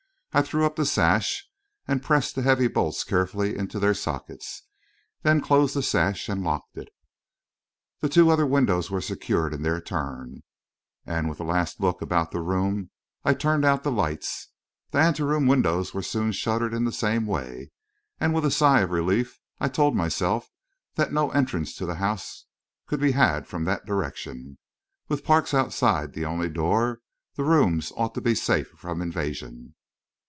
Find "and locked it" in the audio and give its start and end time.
6.29-6.87